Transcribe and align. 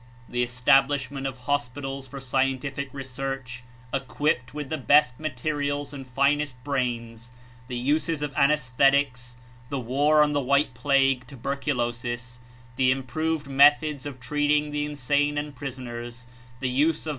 The 0.27 0.41
establishment 0.41 1.27
of 1.27 1.41
hospitals 1.45 2.07
for 2.07 2.19
scientific 2.19 2.91
research, 2.91 3.63
equipped 3.93 4.51
with 4.51 4.69
the 4.69 4.77
best 4.79 5.19
materials 5.19 5.93
and 5.93 6.07
finest 6.07 6.63
brains; 6.63 7.29
the 7.67 7.77
uses 7.77 8.23
of 8.23 8.33
anaesthetics; 8.33 9.37
the 9.69 9.79
war 9.79 10.23
on 10.23 10.33
the 10.33 10.41
white 10.41 10.73
plague, 10.73 11.27
tuberculosis; 11.27 12.39
the 12.77 12.89
improved 12.89 13.45
methods 13.47 14.07
of 14.07 14.19
treat 14.19 14.49
ing 14.49 14.71
the 14.71 14.85
insane 14.87 15.37
and 15.37 15.55
prisoners; 15.55 16.25
the 16.61 16.69
use 16.69 17.05
of. 17.05 17.09